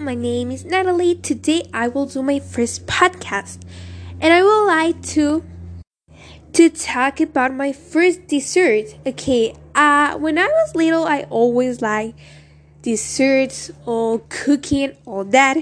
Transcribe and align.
my 0.00 0.14
name 0.14 0.50
is 0.50 0.64
Natalie. 0.64 1.14
Today 1.14 1.68
I 1.72 1.88
will 1.88 2.06
do 2.06 2.22
my 2.22 2.38
first 2.38 2.86
podcast, 2.86 3.62
and 4.20 4.32
I 4.32 4.42
would 4.42 4.66
like 4.66 5.02
to 5.14 5.44
to 6.52 6.70
talk 6.70 7.20
about 7.20 7.54
my 7.54 7.72
first 7.72 8.26
dessert. 8.26 8.94
Okay, 9.06 9.54
uh, 9.74 10.16
when 10.18 10.38
I 10.38 10.46
was 10.46 10.74
little, 10.74 11.04
I 11.04 11.22
always 11.30 11.80
liked 11.80 12.18
desserts 12.82 13.70
or 13.84 14.22
cooking, 14.28 14.96
all 15.06 15.24
that, 15.24 15.56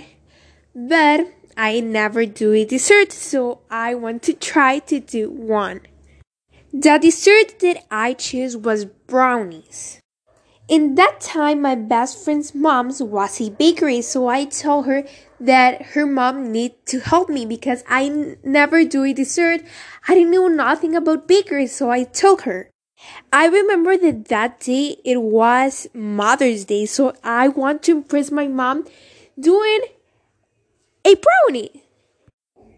but 0.74 1.28
I 1.56 1.80
never 1.80 2.26
do 2.26 2.52
a 2.52 2.64
dessert, 2.64 3.12
so 3.12 3.60
I 3.70 3.94
want 3.94 4.22
to 4.24 4.32
try 4.32 4.80
to 4.80 5.00
do 5.00 5.30
one. 5.30 5.80
The 6.72 6.98
dessert 6.98 7.60
that 7.60 7.84
I 7.90 8.14
chose 8.14 8.56
was 8.56 8.84
brownies. 8.84 10.00
In 10.66 10.94
that 10.94 11.20
time, 11.20 11.60
my 11.60 11.74
best 11.74 12.24
friend's 12.24 12.54
mom's 12.54 13.02
was 13.02 13.38
a 13.38 13.50
bakery, 13.50 14.00
so 14.00 14.28
I 14.28 14.46
told 14.46 14.86
her 14.86 15.04
that 15.38 15.92
her 15.92 16.06
mom 16.06 16.52
need 16.52 16.72
to 16.86 17.00
help 17.00 17.28
me 17.28 17.44
because 17.44 17.84
I 17.86 18.36
never 18.42 18.82
do 18.84 19.04
a 19.04 19.12
dessert. 19.12 19.60
I 20.08 20.14
didn't 20.14 20.30
know 20.30 20.48
nothing 20.48 20.96
about 20.96 21.28
bakery, 21.28 21.66
so 21.66 21.90
I 21.90 22.04
told 22.04 22.42
her. 22.42 22.70
I 23.30 23.46
remember 23.46 23.98
that 23.98 24.24
that 24.28 24.60
day 24.60 24.96
it 25.04 25.20
was 25.20 25.86
Mother's 25.92 26.64
Day, 26.64 26.86
so 26.86 27.12
I 27.22 27.48
want 27.48 27.82
to 27.82 27.92
impress 27.92 28.30
my 28.30 28.48
mom 28.48 28.86
doing 29.38 29.80
a 31.04 31.14
brownie. 31.14 31.84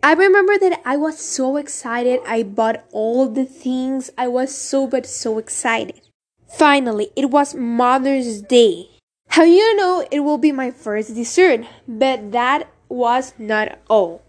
I 0.02 0.14
remember 0.14 0.58
that 0.58 0.82
I 0.84 0.96
was 0.96 1.20
so 1.20 1.56
excited. 1.56 2.18
I 2.26 2.42
bought 2.42 2.84
all 2.90 3.28
the 3.28 3.44
things. 3.44 4.10
I 4.18 4.26
was 4.26 4.52
so 4.52 4.88
but 4.88 5.06
so 5.06 5.38
excited. 5.38 6.00
Finally, 6.48 7.10
it 7.16 7.30
was 7.30 7.54
Mother's 7.54 8.40
Day. 8.42 8.88
How 9.28 9.42
you 9.42 9.76
know 9.76 10.06
it 10.10 10.20
will 10.20 10.38
be 10.38 10.52
my 10.52 10.70
first 10.70 11.14
dessert? 11.14 11.66
But 11.86 12.32
that 12.32 12.68
was 12.88 13.34
not 13.38 13.78
all. 13.88 14.22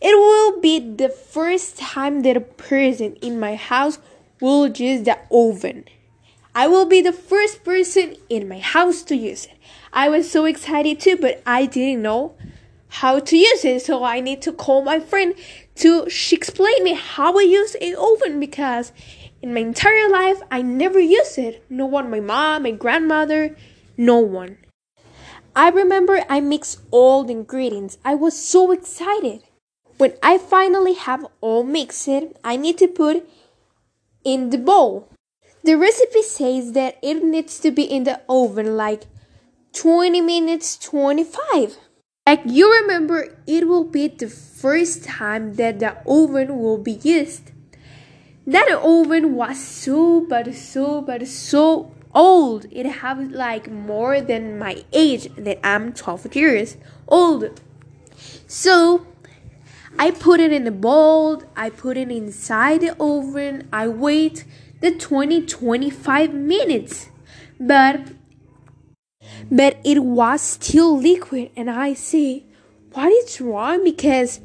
It 0.00 0.16
will 0.16 0.60
be 0.60 0.80
the 0.80 1.08
first 1.08 1.78
time 1.78 2.22
that 2.22 2.36
a 2.36 2.40
person 2.40 3.14
in 3.22 3.38
my 3.38 3.54
house 3.54 3.98
will 4.40 4.68
use 4.68 5.04
the 5.04 5.16
oven. 5.30 5.84
I 6.54 6.66
will 6.66 6.86
be 6.86 7.00
the 7.00 7.12
first 7.12 7.64
person 7.64 8.16
in 8.28 8.48
my 8.48 8.58
house 8.58 9.02
to 9.04 9.16
use 9.16 9.46
it. 9.46 9.56
I 9.92 10.08
was 10.08 10.30
so 10.30 10.44
excited 10.44 11.00
too, 11.00 11.16
but 11.16 11.40
I 11.46 11.66
didn't 11.66 12.02
know 12.02 12.34
how 12.88 13.20
to 13.20 13.36
use 13.36 13.64
it, 13.64 13.82
so 13.82 14.04
I 14.04 14.20
need 14.20 14.42
to 14.42 14.52
call 14.52 14.82
my 14.82 15.00
friend 15.00 15.34
to 15.76 16.10
she 16.10 16.36
explain 16.36 16.84
me 16.84 16.92
how 16.94 17.38
I 17.38 17.42
use 17.42 17.74
a 17.80 17.94
oven 17.94 18.38
because 18.38 18.92
in 19.42 19.52
my 19.52 19.60
entire 19.60 20.08
life, 20.08 20.40
I 20.50 20.62
never 20.62 21.00
used 21.00 21.36
it. 21.36 21.64
No 21.68 21.84
one, 21.84 22.10
my 22.10 22.20
mom, 22.20 22.62
my 22.62 22.70
grandmother, 22.70 23.56
no 23.96 24.18
one. 24.18 24.58
I 25.54 25.68
remember 25.68 26.24
I 26.28 26.40
mixed 26.40 26.80
all 26.90 27.24
the 27.24 27.32
ingredients. 27.32 27.98
I 28.04 28.14
was 28.14 28.38
so 28.38 28.70
excited. 28.70 29.42
When 29.98 30.14
I 30.22 30.38
finally 30.38 30.94
have 30.94 31.26
all 31.40 31.64
mixed, 31.64 32.08
I 32.42 32.56
need 32.56 32.78
to 32.78 32.88
put 32.88 33.28
in 34.24 34.50
the 34.50 34.58
bowl. 34.58 35.08
The 35.62 35.76
recipe 35.76 36.22
says 36.22 36.72
that 36.72 36.98
it 37.02 37.22
needs 37.22 37.60
to 37.60 37.70
be 37.70 37.84
in 37.84 38.04
the 38.04 38.20
oven 38.28 38.76
like 38.76 39.04
20 39.74 40.20
minutes 40.20 40.76
25. 40.78 41.76
Like 42.26 42.42
you 42.46 42.72
remember, 42.72 43.36
it 43.46 43.68
will 43.68 43.84
be 43.84 44.08
the 44.08 44.28
first 44.28 45.04
time 45.04 45.54
that 45.54 45.78
the 45.78 45.98
oven 46.06 46.58
will 46.58 46.78
be 46.78 46.98
used. 47.02 47.51
That 48.46 48.68
oven 48.82 49.34
was 49.34 49.62
so 49.62 50.20
but 50.20 50.54
so 50.54 51.00
but 51.00 51.26
so 51.28 51.92
old. 52.14 52.66
It 52.70 52.86
had 52.86 53.32
like 53.32 53.70
more 53.70 54.20
than 54.20 54.58
my 54.58 54.84
age 54.92 55.28
that 55.36 55.64
I'm 55.64 55.92
12 55.92 56.34
years 56.34 56.76
old. 57.06 57.60
So 58.48 59.06
I 59.98 60.10
put 60.10 60.40
it 60.40 60.52
in 60.52 60.64
the 60.64 60.72
bowl, 60.72 61.42
I 61.56 61.70
put 61.70 61.96
it 61.96 62.10
inside 62.10 62.80
the 62.80 62.96
oven, 63.00 63.68
I 63.72 63.88
wait 63.88 64.44
the 64.80 64.90
20 64.90 65.46
25 65.46 66.34
minutes. 66.34 67.10
But 67.60 68.08
but 69.50 69.78
it 69.84 70.02
was 70.02 70.40
still 70.40 70.98
liquid 70.98 71.50
and 71.54 71.70
I 71.70 71.94
say 71.94 72.44
what 72.92 73.12
is 73.12 73.40
wrong 73.40 73.84
because 73.84 74.40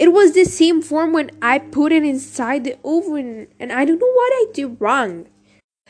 it 0.00 0.14
was 0.14 0.32
the 0.32 0.44
same 0.44 0.80
form 0.80 1.12
when 1.12 1.30
I 1.42 1.58
put 1.58 1.92
it 1.92 2.02
inside 2.02 2.64
the 2.64 2.78
oven, 2.82 3.48
and 3.60 3.70
I 3.70 3.84
don't 3.84 3.98
know 3.98 4.12
what 4.14 4.32
I 4.32 4.46
did 4.54 4.80
wrong. 4.80 5.26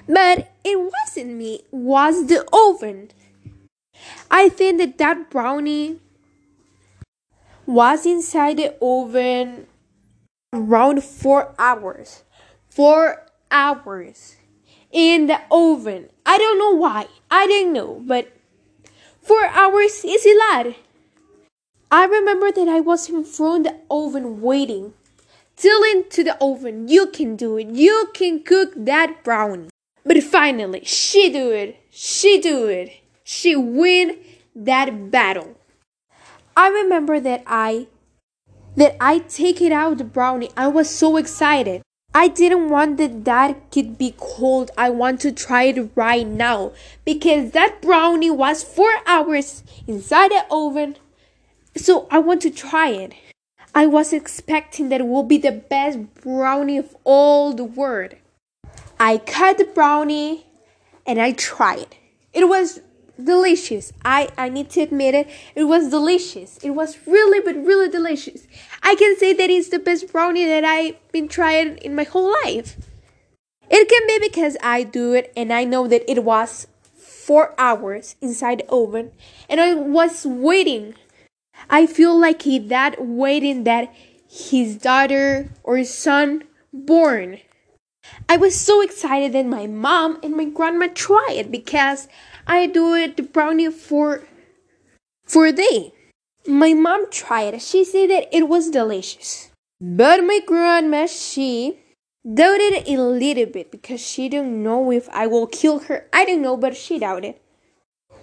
But 0.09 0.51
it 0.65 0.81
wasn't 0.81 1.35
me, 1.35 1.61
it 1.67 1.73
was 1.73 2.27
the 2.27 2.45
oven. 2.53 3.13
I 4.29 4.49
think 4.49 4.79
that 4.79 4.99
that 4.99 5.31
brownie 5.31 6.01
was 7.67 8.05
inside 8.05 8.57
the 8.57 8.75
oven 8.83 9.69
around 10.53 11.05
four 11.05 11.55
hours. 11.57 12.25
Four 12.69 13.27
hours 13.49 14.35
in 14.91 15.29
the 15.29 15.41
oven. 15.53 16.09
I 16.27 16.37
don't 16.37 16.59
know 16.59 16.75
why. 16.75 17.07
I 17.31 17.47
didn't 17.47 17.75
know, 17.75 18.03
but 18.05 18.37
four 19.23 19.47
hours 19.47 20.05
is 20.05 20.27
a 20.27 20.37
lot. 20.37 20.75
I 21.93 22.05
remember 22.05 22.53
that 22.53 22.69
I 22.69 22.79
was 22.79 23.09
in 23.09 23.25
front 23.25 23.67
of 23.67 23.73
the 23.73 23.81
oven 23.91 24.41
waiting. 24.41 24.95
Telling 25.57 26.05
to 26.11 26.23
the 26.23 26.37
oven, 26.41 26.87
you 26.87 27.09
can 27.09 27.35
do 27.35 27.57
it. 27.57 27.67
You 27.67 28.11
can 28.15 28.45
cook 28.45 28.73
that 28.77 29.25
brownie. 29.25 29.71
But 30.05 30.23
finally, 30.23 30.85
she 30.85 31.33
do 31.33 31.51
it. 31.51 31.77
She 31.91 32.41
do 32.41 32.69
it. 32.69 32.93
She 33.25 33.57
win 33.57 34.19
that 34.55 35.11
battle. 35.11 35.59
I 36.57 36.69
remember 36.69 37.19
that 37.19 37.43
I 37.47 37.89
that 38.77 38.97
I 39.01 39.19
take 39.19 39.61
it 39.61 39.73
out 39.73 39.99
the 39.99 40.05
brownie. 40.05 40.51
I 40.57 40.69
was 40.69 40.89
so 40.89 41.17
excited. 41.17 41.83
I 42.15 42.29
didn't 42.29 42.69
want 42.69 42.99
that 42.99 43.25
that 43.25 43.73
could 43.73 43.99
be 43.99 44.15
cold. 44.17 44.71
I 44.79 44.91
want 44.91 45.21
to 45.23 45.33
try 45.33 45.65
it 45.65 45.91
right 45.97 46.27
now 46.27 46.73
because 47.05 47.51
that 47.51 47.83
brownie 47.83 48.31
was 48.31 48.63
4 48.63 48.91
hours 49.07 49.65
inside 49.87 50.31
the 50.31 50.45
oven 50.51 50.97
so 51.77 52.07
I 52.11 52.19
want 52.19 52.43
to 52.43 52.51
try 52.51 52.91
it. 52.91 53.15
I 53.75 53.87
was 53.87 54.13
expecting 54.13 54.89
that 54.89 55.01
it 55.01 55.07
will 55.07 55.23
be 55.23 55.39
the 55.39 55.53
best 55.53 55.99
brownie 56.15 56.79
of 56.79 56.97
all 57.05 57.53
the 57.55 57.65
world. 57.65 58.15
I 58.99 59.19
cut 59.19 59.59
the 59.59 59.65
brownie 59.65 60.47
and 61.07 61.21
I 61.21 61.33
tried. 61.33 61.97
It 62.33 62.49
was 62.49 62.81
delicious. 63.23 63.93
I, 64.05 64.29
I 64.37 64.49
need 64.49 64.71
to 64.71 64.81
admit 64.81 65.15
it. 65.15 65.29
It 65.55 65.65
was 65.65 65.91
delicious. 65.91 66.59
It 66.59 66.71
was 66.71 66.99
really, 67.07 67.41
but 67.41 67.55
really 67.65 67.89
delicious. 67.89 68.47
I 68.83 68.95
can 68.97 69.17
say 69.17 69.33
that 69.33 69.51
it's 69.51 69.69
the 69.69 69.79
best 69.79 70.11
brownie 70.13 70.47
that 70.47 70.65
I've 70.65 70.97
been 71.13 71.29
trying 71.29 71.79
in 71.79 71.95
my 71.95 72.05
whole 72.05 72.33
life. 72.45 72.77
It 73.71 73.89
can 73.89 74.07
be 74.09 74.29
because 74.29 74.57
I 74.63 74.83
do 74.83 75.13
it 75.13 75.33
and 75.37 75.53
I 75.53 75.65
know 75.65 75.87
that 75.87 76.11
it 76.11 76.25
was 76.25 76.67
four 76.97 77.55
hours 77.57 78.17
inside 78.21 78.61
the 78.61 78.69
oven 78.69 79.13
and 79.49 79.61
I 79.61 79.75
was 79.75 80.27
waiting 80.27 80.95
I 81.69 81.87
feel 81.87 82.19
like 82.19 82.43
he 82.43 82.59
that 82.59 83.05
waiting 83.05 83.65
that 83.65 83.93
his 84.29 84.77
daughter 84.77 85.51
or 85.63 85.83
son 85.85 86.45
born. 86.73 87.41
I 88.29 88.37
was 88.37 88.59
so 88.59 88.81
excited 88.81 89.33
that 89.33 89.47
my 89.47 89.67
mom 89.67 90.19
and 90.23 90.37
my 90.37 90.45
grandma 90.45 90.89
it 90.89 91.51
because 91.51 92.09
I 92.47 92.67
do 92.67 92.95
it 92.95 93.17
the 93.17 93.23
brownie 93.23 93.71
for 93.71 94.25
for 95.25 95.47
a 95.47 95.53
day. 95.53 95.93
My 96.47 96.73
mom 96.73 97.11
tried. 97.11 97.61
She 97.61 97.85
said 97.85 98.11
that 98.11 98.35
it 98.35 98.49
was 98.49 98.71
delicious. 98.71 99.51
But 99.81 100.25
my 100.25 100.41
grandma 100.47 101.07
she 101.07 101.79
doubted 102.23 102.87
a 102.87 102.97
little 102.97 103.47
bit 103.47 103.71
because 103.71 104.01
she 104.01 104.29
didn't 104.29 104.63
know 104.63 104.91
if 104.93 105.09
I 105.11 105.27
will 105.27 105.47
kill 105.47 105.81
her. 105.81 106.09
I 106.13 106.25
don't 106.25 106.43
know, 106.43 106.57
but 106.57 106.77
she 106.77 106.99
doubted. 106.99 107.37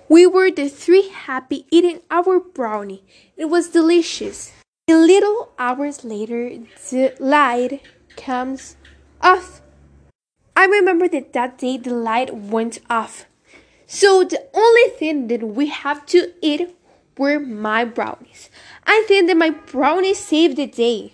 We 0.09 0.25
were 0.25 0.49
the 0.51 0.69
three 0.69 1.09
happy 1.09 1.65
eating 1.69 1.99
our 2.09 2.39
brownie. 2.39 3.03
It 3.35 3.45
was 3.45 3.67
delicious. 3.69 4.53
A 4.89 4.95
little 4.95 5.51
hours 5.59 6.05
later, 6.05 6.59
the 6.89 7.13
light 7.19 7.81
comes 8.15 8.77
off. 9.19 9.61
I 10.55 10.65
remember 10.65 11.09
that 11.09 11.33
that 11.33 11.57
day 11.57 11.77
the 11.77 11.93
light 11.93 12.33
went 12.33 12.79
off. 12.89 13.25
So 13.85 14.23
the 14.23 14.47
only 14.53 14.89
thing 14.97 15.27
that 15.27 15.43
we 15.43 15.67
have 15.67 16.05
to 16.07 16.31
eat 16.41 16.73
were 17.17 17.39
my 17.39 17.83
brownies. 17.83 18.49
I 18.85 19.03
think 19.09 19.27
that 19.27 19.35
my 19.35 19.49
brownies 19.49 20.19
saved 20.19 20.55
the 20.55 20.67
day. 20.67 21.13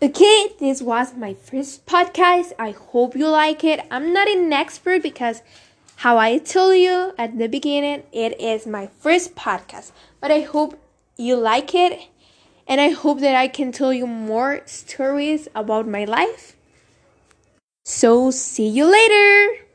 Okay, 0.00 0.54
this 0.60 0.80
was 0.80 1.16
my 1.16 1.34
first 1.34 1.84
podcast. 1.84 2.52
I 2.58 2.70
hope 2.70 3.16
you 3.16 3.28
like 3.28 3.64
it. 3.64 3.80
I'm 3.90 4.12
not 4.12 4.28
an 4.28 4.52
expert 4.52 5.02
because 5.02 5.42
how 6.00 6.16
I 6.16 6.38
told 6.38 6.78
you 6.78 7.12
at 7.18 7.36
the 7.36 7.46
beginning, 7.46 8.04
it 8.10 8.40
is 8.40 8.66
my 8.66 8.86
first 8.86 9.34
podcast, 9.34 9.92
but 10.18 10.30
I 10.30 10.40
hope 10.40 10.80
you 11.18 11.36
like 11.36 11.74
it 11.74 12.08
and 12.66 12.80
I 12.80 12.88
hope 12.88 13.20
that 13.20 13.34
I 13.34 13.48
can 13.48 13.70
tell 13.70 13.92
you 13.92 14.06
more 14.06 14.62
stories 14.64 15.46
about 15.54 15.86
my 15.86 16.06
life. 16.06 16.56
So, 17.84 18.30
see 18.30 18.66
you 18.66 18.90
later! 18.90 19.66